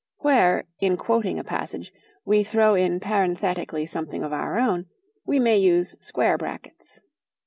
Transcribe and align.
Where, 0.17 0.63
in 0.79 0.97
quoting 0.97 1.37
a 1.37 1.43
passage, 1.43 1.93
we 2.25 2.43
throw 2.43 2.73
in 2.73 2.99
parenthetically 2.99 3.85
something 3.85 4.23
of 4.23 4.33
our 4.33 4.57
own, 4.57 4.87
we 5.27 5.37
may 5.37 5.59
use 5.59 5.95
square 5.99 6.39
brackets. 6.39 7.01